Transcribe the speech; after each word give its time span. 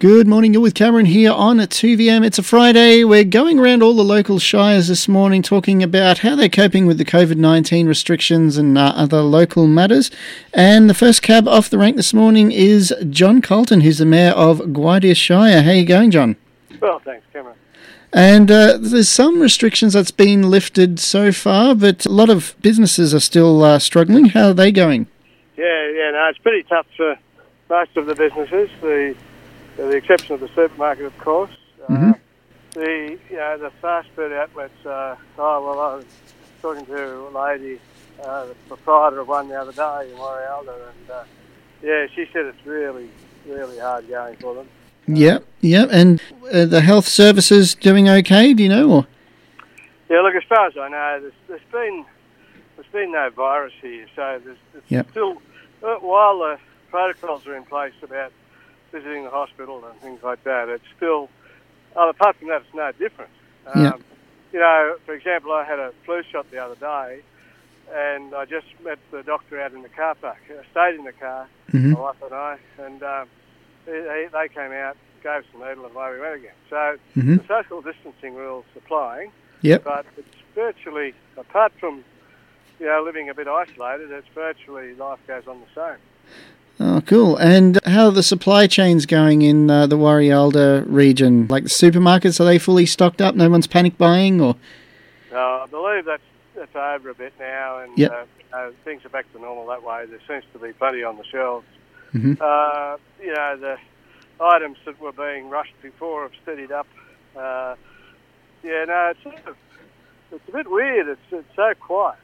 Good 0.00 0.26
morning. 0.26 0.54
You're 0.54 0.62
with 0.62 0.72
Cameron 0.72 1.04
here 1.04 1.30
on 1.30 1.60
at 1.60 1.68
2VM. 1.68 2.24
It's 2.24 2.38
a 2.38 2.42
Friday. 2.42 3.04
We're 3.04 3.22
going 3.22 3.58
around 3.58 3.82
all 3.82 3.94
the 3.94 4.02
local 4.02 4.38
shires 4.38 4.88
this 4.88 5.06
morning 5.06 5.42
talking 5.42 5.82
about 5.82 6.20
how 6.20 6.34
they're 6.34 6.48
coping 6.48 6.86
with 6.86 6.96
the 6.96 7.04
COVID 7.04 7.36
19 7.36 7.86
restrictions 7.86 8.56
and 8.56 8.78
uh, 8.78 8.94
other 8.96 9.20
local 9.20 9.66
matters. 9.66 10.10
And 10.54 10.88
the 10.88 10.94
first 10.94 11.20
cab 11.20 11.46
off 11.46 11.68
the 11.68 11.76
rank 11.76 11.96
this 11.96 12.14
morning 12.14 12.50
is 12.50 12.94
John 13.10 13.42
Coulton, 13.42 13.82
who's 13.82 13.98
the 13.98 14.06
Mayor 14.06 14.30
of 14.30 14.60
Gwydir 14.60 15.14
Shire. 15.14 15.60
How 15.60 15.68
are 15.68 15.74
you 15.74 15.84
going, 15.84 16.10
John? 16.10 16.36
Well, 16.80 17.00
thanks, 17.00 17.26
Cameron. 17.30 17.58
And 18.10 18.50
uh, 18.50 18.78
there's 18.80 19.10
some 19.10 19.38
restrictions 19.38 19.92
that's 19.92 20.10
been 20.10 20.48
lifted 20.48 20.98
so 20.98 21.30
far, 21.30 21.74
but 21.74 22.06
a 22.06 22.10
lot 22.10 22.30
of 22.30 22.54
businesses 22.62 23.12
are 23.12 23.20
still 23.20 23.62
uh, 23.62 23.78
struggling. 23.78 24.30
How 24.30 24.48
are 24.48 24.54
they 24.54 24.72
going? 24.72 25.08
Yeah, 25.58 25.90
yeah, 25.90 26.10
no, 26.12 26.26
it's 26.30 26.38
pretty 26.38 26.62
tough 26.62 26.86
for 26.96 27.18
most 27.68 27.98
of 27.98 28.06
the 28.06 28.14
businesses. 28.14 28.70
The 28.80 29.14
the 29.88 29.96
exception 29.96 30.34
of 30.34 30.40
the 30.40 30.48
supermarket, 30.48 31.06
of 31.06 31.18
course. 31.18 31.50
Mm-hmm. 31.88 32.10
Uh, 32.10 32.14
the 32.72 33.18
you 33.30 33.36
know 33.36 33.58
the 33.58 33.70
fast 33.82 34.08
food 34.14 34.32
outlets. 34.32 34.86
Uh, 34.86 35.16
oh 35.38 35.64
well, 35.66 35.80
I 35.80 35.94
was 35.96 36.04
talking 36.62 36.86
to 36.86 37.28
a 37.28 37.30
lady, 37.30 37.80
uh, 38.22 38.46
the 38.46 38.54
proprietor 38.68 39.20
of 39.20 39.28
one 39.28 39.48
the 39.48 39.60
other 39.60 39.72
day 39.72 40.10
in 40.10 40.16
Warialda, 40.16 40.74
and 40.74 41.10
uh, 41.10 41.24
yeah, 41.82 42.06
she 42.14 42.26
said 42.32 42.44
it's 42.46 42.66
really, 42.66 43.08
really 43.46 43.78
hard 43.78 44.08
going 44.08 44.36
for 44.36 44.54
them. 44.54 44.68
Yep, 45.08 45.44
yep. 45.60 45.88
And 45.90 46.20
uh, 46.52 46.66
the 46.66 46.80
health 46.80 47.06
services 47.08 47.74
doing 47.74 48.08
okay? 48.08 48.54
Do 48.54 48.62
you 48.62 48.68
know? 48.68 48.90
Or 48.90 49.06
Yeah, 50.08 50.20
look, 50.20 50.34
as 50.34 50.44
far 50.44 50.66
as 50.66 50.76
I 50.76 50.88
know, 50.88 51.18
there's, 51.20 51.32
there's 51.48 51.60
been 51.72 52.04
there's 52.76 52.88
been 52.92 53.12
no 53.12 53.30
virus 53.30 53.72
here, 53.80 54.06
so 54.14 54.40
there's 54.44 54.58
it's 54.74 54.90
Yep. 54.90 55.10
still 55.10 55.42
uh, 55.82 55.96
while 55.96 56.38
the 56.38 56.58
protocols 56.90 57.46
are 57.46 57.56
in 57.56 57.64
place 57.64 57.94
about 58.02 58.32
visiting 58.92 59.24
the 59.24 59.30
hospital 59.30 59.84
and 59.84 59.98
things 60.00 60.22
like 60.22 60.42
that, 60.44 60.68
it's 60.68 60.84
still 60.96 61.28
oh, 61.96 62.08
apart 62.10 62.36
from 62.36 62.48
that, 62.48 62.62
it's 62.62 62.74
no 62.74 62.90
different. 62.92 63.30
Um, 63.66 63.80
Yeah. 63.82 63.96
You 64.52 64.58
know, 64.58 64.96
for 65.06 65.14
example, 65.14 65.52
I 65.52 65.64
had 65.64 65.78
a 65.78 65.92
flu 66.04 66.22
shot 66.24 66.50
the 66.50 66.58
other 66.58 66.74
day, 66.74 67.22
and 67.94 68.34
I 68.34 68.44
just 68.46 68.66
met 68.82 68.98
the 69.12 69.22
doctor 69.22 69.60
out 69.60 69.72
in 69.72 69.82
the 69.82 69.88
car 69.88 70.16
park. 70.16 70.38
I 70.50 70.64
stayed 70.72 70.98
in 70.98 71.04
the 71.04 71.12
car, 71.12 71.46
Mhm. 71.72 71.92
my 71.92 71.98
wife 72.00 72.22
and 72.22 72.34
I, 72.34 72.58
and 72.78 73.02
um, 73.02 73.28
they, 73.86 74.28
they 74.32 74.48
came 74.48 74.72
out, 74.72 74.96
gave 75.22 75.42
us 75.42 75.44
a 75.54 75.58
needle, 75.58 75.86
and 75.86 75.94
away 75.94 76.12
we 76.14 76.20
went 76.20 76.34
again. 76.34 76.54
So 76.68 76.98
Mhm. 77.16 77.36
the 77.38 77.46
social 77.46 77.80
distancing 77.80 78.34
rules 78.34 78.64
applying 78.76 79.30
Yep. 79.62 79.84
but 79.84 80.06
it's 80.16 80.36
virtually, 80.54 81.14
apart 81.36 81.72
from 81.78 82.02
you 82.80 82.86
know 82.86 83.02
living 83.04 83.28
a 83.28 83.34
bit 83.34 83.46
isolated, 83.46 84.10
it's 84.10 84.26
virtually 84.34 84.94
life 84.94 85.20
goes 85.28 85.46
on 85.46 85.60
the 85.60 85.66
same. 85.74 85.98
Oh, 86.82 87.02
cool. 87.06 87.36
And 87.36 87.78
how 87.84 88.06
are 88.06 88.10
the 88.10 88.22
supply 88.22 88.66
chains 88.66 89.04
going 89.04 89.42
in 89.42 89.70
uh, 89.70 89.86
the 89.86 89.98
Warialda 89.98 90.84
region? 90.88 91.46
Like 91.48 91.64
the 91.64 91.68
supermarkets, 91.68 92.40
are 92.40 92.44
they 92.44 92.58
fully 92.58 92.86
stocked 92.86 93.20
up? 93.20 93.34
No 93.34 93.50
one's 93.50 93.66
panic 93.66 93.98
buying, 93.98 94.40
or 94.40 94.56
Uh, 95.32 95.36
I 95.64 95.66
believe 95.70 96.04
that's 96.06 96.22
that's 96.56 96.74
over 96.74 97.10
a 97.10 97.14
bit 97.14 97.32
now, 97.38 97.78
and 97.80 97.96
Yep. 97.98 98.10
uh, 98.52 98.56
uh, 98.56 98.70
things 98.84 99.04
are 99.04 99.08
back 99.10 99.30
to 99.32 99.38
normal 99.40 99.66
that 99.66 99.82
way. 99.82 100.06
There 100.06 100.18
seems 100.26 100.44
to 100.54 100.58
be 100.58 100.72
plenty 100.72 101.02
on 101.04 101.16
the 101.18 101.24
shelves. 101.24 101.66
Mhm. 102.14 102.40
Uh, 102.40 102.96
you 103.22 103.32
know 103.34 103.56
the 103.56 103.76
items 104.42 104.78
that 104.86 104.98
were 105.00 105.12
being 105.12 105.50
rushed 105.50 105.74
before 105.82 106.22
have 106.22 106.32
steadied 106.42 106.72
up. 106.72 106.86
Uh, 107.36 107.74
yeah, 108.64 108.84
no, 108.86 109.08
it's 109.12 109.22
sort 109.22 109.36
of, 109.46 109.56
it's 110.32 110.48
a 110.48 110.52
bit 110.52 110.70
weird. 110.70 111.08
It's 111.08 111.20
it's 111.30 111.54
so 111.54 111.74
quiet. 111.78 112.18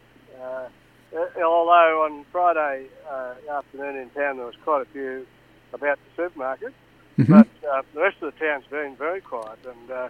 Uh, 1.14 1.18
although 1.42 2.04
on 2.04 2.24
Friday 2.32 2.86
uh, 3.10 3.34
afternoon 3.58 3.96
in 3.96 4.10
town 4.10 4.36
there 4.36 4.46
was 4.46 4.54
quite 4.64 4.82
a 4.82 4.84
few 4.86 5.26
about 5.72 5.98
the 6.04 6.22
supermarket, 6.22 6.72
Mhm. 7.18 7.28
but 7.28 7.68
uh, 7.68 7.82
the 7.94 8.00
rest 8.00 8.16
of 8.22 8.32
the 8.34 8.44
town's 8.44 8.64
been 8.66 8.94
very 8.96 9.20
quiet, 9.20 9.58
and 9.66 9.90
uh, 9.90 10.08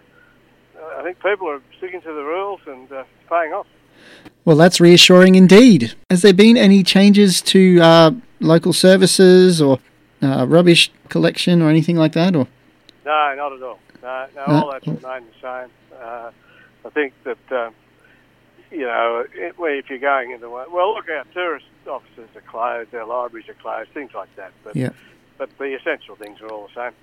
I 0.99 1.03
think 1.03 1.19
people 1.21 1.47
are 1.49 1.61
sticking 1.77 2.01
to 2.01 2.13
the 2.13 2.23
rules 2.23 2.59
and 2.67 2.91
uh, 2.91 3.03
paying 3.29 3.53
off. 3.53 3.67
well, 4.45 4.55
that's 4.57 4.79
reassuring 4.79 5.35
indeed. 5.35 5.93
Has 6.09 6.21
there 6.21 6.33
been 6.33 6.57
any 6.57 6.83
changes 6.83 7.41
to 7.43 7.79
uh, 7.81 8.11
local 8.39 8.73
services 8.73 9.61
or 9.61 9.79
uh, 10.21 10.45
rubbish 10.47 10.91
collection 11.09 11.61
or 11.61 11.69
anything 11.69 11.95
like 11.97 12.13
that? 12.13 12.35
Or 12.35 12.47
No, 13.05 13.33
not 13.35 13.53
at 13.53 13.61
all. 13.63 13.79
No, 14.03 14.25
no, 14.35 14.45
No. 14.47 14.53
all 14.63 14.71
that's 14.71 14.87
remained 14.87 15.25
the 15.41 15.41
same. 15.41 15.71
Uh, 16.01 16.31
I 16.85 16.89
think 16.89 17.13
that 17.23 17.37
you 18.77 18.85
know, 18.85 19.25
it, 19.33 19.57
well, 19.57 19.71
if 19.73 19.89
you're 19.89 19.99
going 19.99 20.31
into 20.31 20.49
one, 20.49 20.71
well, 20.71 20.93
look, 20.93 21.09
our 21.09 21.23
tourist 21.33 21.65
offices 21.87 22.29
are 22.35 22.41
closed, 22.41 22.93
our 22.93 23.05
libraries 23.05 23.49
are 23.49 23.53
closed, 23.55 23.89
things 23.91 24.11
like 24.13 24.33
that. 24.35 24.51
But 24.63 24.75
Yeah. 24.75 24.89
but 25.37 25.49
the 25.57 25.75
essential 25.75 26.15
things 26.15 26.39
are 26.41 26.49
all 26.51 26.69
the 26.73 26.73
same. 26.91 26.95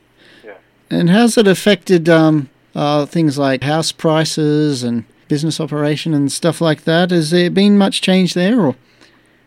Yeah. 0.45 0.55
and 0.91 1.11
how's 1.11 1.37
it 1.37 1.49
affected 1.49 2.09
um, 2.09 2.49
uh, 2.75 3.07
things 3.07 3.37
like 3.39 3.63
house 3.63 3.91
prices 3.93 4.83
and 4.85 5.05
business 5.29 5.59
operation 5.61 6.15
and 6.15 6.31
stuff 6.31 6.61
like 6.61 6.85
that? 6.85 7.11
Has 7.11 7.31
there 7.31 7.51
been 7.51 7.77
much 7.79 8.01
change 8.03 8.35
there? 8.35 8.61
Or 8.61 8.77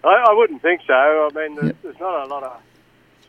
I, 0.04 0.26
I 0.30 0.34
wouldn't 0.34 0.62
think 0.62 0.82
so. 0.88 0.94
I 0.94 1.30
mean, 1.36 1.56
there's, 1.56 1.68
Yep. 1.68 1.76
there's 1.84 2.00
not 2.00 2.26
a 2.26 2.28
lot 2.28 2.44
of 2.44 2.58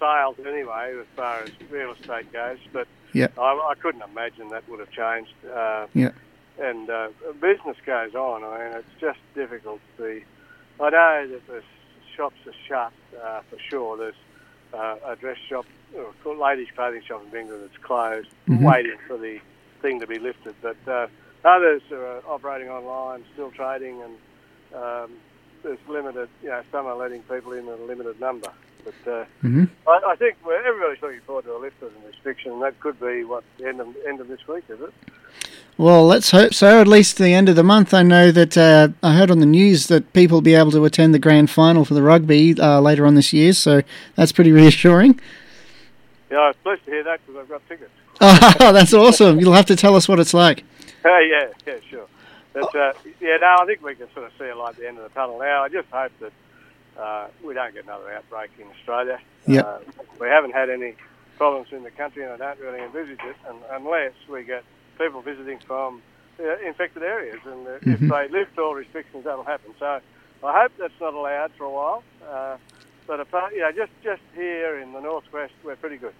sales 0.00 0.37
anyway 0.47 0.94
as 0.98 1.06
far 1.16 1.42
as 1.42 1.50
real 1.70 1.92
estate 1.92 2.32
goes, 2.32 2.58
but 2.72 2.87
Yep. 3.14 3.38
I, 3.38 3.42
I 3.70 3.75
couldn't 3.81 4.03
imagine 4.03 4.48
that 4.50 4.69
would 4.69 4.81
have 4.81 4.91
changed. 4.91 5.32
Uh, 5.54 5.87
Yep. 5.94 6.14
And 6.60 6.91
uh, 6.91 7.08
business 7.41 7.76
goes 7.86 8.14
on. 8.14 8.42
I 8.42 8.58
mean, 8.58 8.78
it's 8.78 9.00
just 9.00 9.19
difficult 9.34 9.80
to 9.96 10.02
be. 10.02 10.24
I 10.80 10.91
know 10.91 11.26
that 11.30 11.46
the 11.46 11.62
shops 12.16 12.36
are 12.46 12.52
shut 12.66 12.92
uh, 13.24 13.41
for 13.48 13.58
sure. 13.58 13.96
There's 13.96 14.14
uh, 14.74 14.96
a 15.06 15.16
dress 15.16 15.38
shop, 15.48 15.66
or 16.24 16.32
a 16.32 16.38
ladies' 16.41 16.69
clothing 16.74 17.02
shop 17.06 17.22
in 17.24 17.30
Binghamton 17.30 17.60
that's 17.62 17.82
closed, 17.82 18.28
Mhm. 18.48 18.62
waiting 18.62 18.98
for 19.06 19.16
the 19.16 19.41
thing 19.82 20.00
to 20.00 20.06
be 20.06 20.19
lifted. 20.19 20.54
But 20.60 20.76
uh, 20.88 21.06
others 21.44 21.82
are 21.92 22.22
operating 22.26 22.69
online, 22.69 23.25
still 23.34 23.50
trading, 23.52 24.02
and 24.02 24.19
um, 24.75 25.10
there's 25.62 25.78
limited. 25.88 26.28
You 26.42 26.48
know, 26.50 26.62
some 26.72 26.86
are 26.86 26.96
letting 26.96 27.22
people 27.22 27.52
in 27.52 27.60
in 27.60 27.69
a 27.69 27.76
limited 27.76 28.20
number. 28.20 28.50
But 28.84 29.10
uh, 29.12 29.25
Mhm. 29.44 29.69
I, 29.86 30.00
I 30.08 30.16
think 30.16 30.36
everybody's 30.44 31.00
looking 31.02 31.20
forward 31.20 31.44
to 31.44 31.54
a 31.56 31.58
lift 31.58 31.80
of 31.82 31.92
the 31.94 32.08
restriction, 32.08 32.52
and 32.52 32.62
that 32.62 32.78
could 32.80 32.98
be 32.98 33.22
what 33.25 33.44
the 33.58 33.69
end 33.69 33.80
of 33.80 33.88
end 34.06 34.20
of 34.20 34.26
this 34.26 34.46
week, 34.48 34.64
is 34.69 34.80
it? 34.80 34.92
Well, 35.78 36.04
let's 36.08 36.32
hope 36.32 36.54
so. 36.54 36.80
At 36.80 36.88
least 36.88 37.18
the 37.18 37.32
end 37.32 37.48
of 37.48 37.54
the 37.54 37.62
month. 37.62 37.94
I 37.94 38.02
know 38.02 38.32
that 38.32 38.58
uh, 38.58 38.88
I 39.00 39.14
heard 39.14 39.30
on 39.30 39.38
the 39.38 39.46
news 39.46 39.86
that 39.86 40.12
people 40.12 40.38
will 40.38 40.42
be 40.42 40.56
able 40.56 40.72
to 40.72 40.84
attend 40.84 41.14
the 41.14 41.20
grand 41.20 41.50
final 41.50 41.84
for 41.84 41.94
the 41.94 42.02
rugby 42.02 42.60
uh, 42.60 42.80
later 42.80 43.06
on 43.06 43.14
this 43.14 43.32
year, 43.32 43.52
so 43.52 43.82
that's 44.16 44.32
pretty 44.32 44.50
reassuring. 44.50 45.20
Yeah, 46.32 46.38
I 46.38 46.46
was 46.48 46.56
pleased 46.64 46.84
to 46.86 46.90
hear 46.90 47.04
that 47.04 47.20
because 47.24 47.40
I've 47.40 47.48
got 47.48 47.68
tickets. 47.68 47.90
Oh, 48.20 48.72
that's 48.72 48.92
awesome. 48.92 49.38
You'll 49.38 49.52
have 49.52 49.66
to 49.66 49.76
tell 49.76 49.94
us 49.94 50.08
what 50.08 50.18
it's 50.18 50.34
like. 50.34 50.64
Uh, 51.04 51.18
yeah, 51.18 51.52
yeah, 51.64 51.76
sure. 51.88 52.06
But 52.52 52.74
uh, 52.74 52.92
yeah, 53.20 53.36
no, 53.36 53.58
I 53.60 53.64
think 53.66 53.80
we 53.80 53.94
can 53.94 54.12
sort 54.12 54.26
of 54.26 54.32
see 54.36 54.46
a 54.46 54.56
light 54.56 54.70
at 54.70 54.78
the 54.78 54.88
end 54.88 54.98
of 54.98 55.04
the 55.04 55.10
tunnel 55.10 55.38
now. 55.38 55.62
I 55.62 55.68
just 55.68 55.88
hope 55.92 56.10
that 56.18 56.32
uh, 56.98 57.28
we 57.44 57.54
don't 57.54 57.72
get 57.72 57.84
another 57.84 58.12
outbreak 58.12 58.50
in 58.58 58.66
Australia. 58.66 59.20
Yep. 59.46 59.64
Uh, 59.64 59.78
we 60.20 60.26
haven't 60.26 60.54
had 60.54 60.70
any 60.70 60.96
problems 61.36 61.68
in 61.70 61.84
the 61.84 61.92
country, 61.92 62.24
and 62.24 62.32
I 62.32 62.36
don't 62.36 62.58
really 62.58 62.82
envisage 62.82 63.20
it 63.20 63.36
un 63.48 63.56
unless 63.70 64.14
we 64.28 64.42
get 64.42 64.64
people 64.98 65.22
visiting 65.22 65.59
from 65.60 66.03
uh, 66.41 66.56
infected 66.66 67.03
areas. 67.03 67.41
And 67.44 67.66
uh, 67.66 67.70
if 67.94 68.00
Mhm. 68.00 68.09
they 68.10 68.28
lift 68.38 68.59
all 68.59 68.75
restrictions, 68.75 69.25
that'll 69.25 69.44
happen. 69.44 69.72
So 69.78 70.00
I 70.44 70.60
hope 70.62 70.72
that's 70.78 71.00
not 71.00 71.14
allowed 71.14 71.53
for 71.59 71.64
a 71.64 71.70
while. 71.70 72.03
Uh, 72.28 72.56
but 73.06 73.20
apart, 73.20 73.54
you 73.54 73.60
know, 73.60 73.72
just 73.72 73.92
just 74.04 74.22
here 74.34 74.78
in 74.78 74.92
the 74.92 75.00
northwest, 75.00 75.54
we're 75.64 75.76
pretty 75.76 75.97
good. 75.97 76.12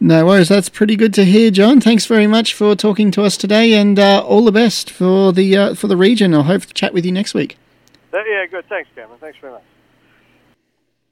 No 0.00 0.26
worries. 0.26 0.48
That's 0.48 0.68
pretty 0.68 0.96
good 0.96 1.12
to 1.14 1.24
hear, 1.24 1.50
John. 1.50 1.80
Thanks 1.80 2.06
very 2.06 2.26
much 2.26 2.54
for 2.54 2.74
talking 2.76 3.10
to 3.12 3.22
us 3.22 3.36
today, 3.36 3.74
and 3.74 3.98
uh, 3.98 4.20
all 4.24 4.44
the 4.44 4.52
best 4.52 4.90
for 4.90 5.32
the 5.32 5.56
uh, 5.56 5.74
for 5.74 5.86
the 5.88 5.96
region. 5.96 6.34
I 6.34 6.42
hope 6.42 6.62
to 6.66 6.74
chat 6.74 6.92
with 6.92 7.04
you 7.04 7.12
next 7.12 7.34
week. 7.34 7.56
Uh, 8.12 8.18
yeah, 8.24 8.46
good. 8.46 8.64
Thanks, 8.68 8.88
Cameron. 8.94 9.18
Thanks 9.20 9.38
very 9.40 9.52
much. 9.54 9.62